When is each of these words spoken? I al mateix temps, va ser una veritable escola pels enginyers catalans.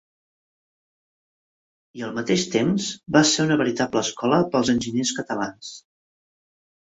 I 1.99 2.03
al 2.07 2.15
mateix 2.15 2.45
temps, 2.55 2.87
va 3.17 3.23
ser 3.33 3.45
una 3.49 3.59
veritable 3.61 4.03
escola 4.07 4.41
pels 4.57 4.73
enginyers 4.75 5.13
catalans. 5.21 5.71